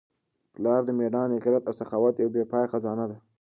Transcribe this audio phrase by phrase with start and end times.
[0.53, 3.17] پلار د مېړانې، غیرت او سخاوت یوه بې پایه خزانه ده.